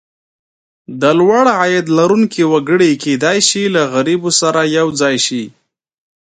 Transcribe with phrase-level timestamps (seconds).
[1.01, 5.43] د لوړ عاید لرونکي وګړي کېدای شي له غریبو سره یو ځای شي.